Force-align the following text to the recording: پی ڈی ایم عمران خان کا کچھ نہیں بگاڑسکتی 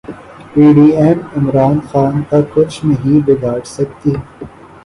پی 0.51 0.63
ڈی 0.75 0.87
ایم 0.99 1.19
عمران 1.37 1.77
خان 1.89 2.15
کا 2.29 2.39
کچھ 2.53 2.75
نہیں 2.85 3.19
بگاڑسکتی 3.27 4.11